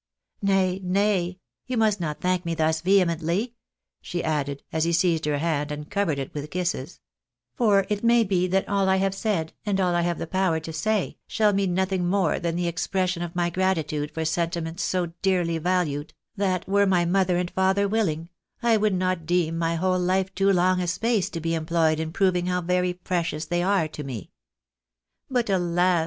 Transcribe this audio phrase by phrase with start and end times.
[0.41, 3.53] Nay, nay, you must not thank me thus vehemently,"
[4.01, 7.01] she added, as he seized her hand and covered it with kisses;"
[7.55, 10.59] for it may be that all I have said, and all I have the power
[10.59, 14.81] to say, shall mean nothing more than the expression of my grati tude for sentiments
[14.81, 18.27] so dearly valued, that were my mother and HOPES OF FUTURE HAmNESS.
[18.59, 21.39] 329 father willing, I would not deem my whole life too long a space to
[21.39, 24.31] be employed in proving how very precious they are to me.
[25.29, 25.99] But, alas!